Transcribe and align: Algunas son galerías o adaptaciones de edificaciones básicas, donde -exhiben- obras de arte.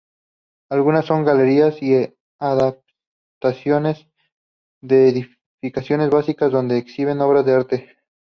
Algunas 0.71 1.05
son 1.05 1.23
galerías 1.25 1.75
o 1.75 2.13
adaptaciones 2.39 4.07
de 4.81 5.09
edificaciones 5.09 6.09
básicas, 6.09 6.51
donde 6.51 6.79
-exhiben- 6.79 7.21
obras 7.21 7.45
de 7.45 7.53
arte. 7.53 7.97